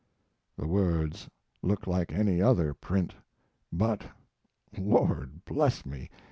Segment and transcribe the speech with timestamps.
[0.57, 1.29] The words
[1.61, 3.13] look like any other print,
[3.71, 4.03] but,
[4.75, 6.09] Lord bless me!